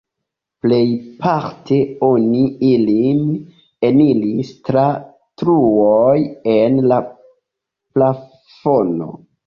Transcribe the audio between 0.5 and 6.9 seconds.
Plejparte oni ilin eniris tra truoj en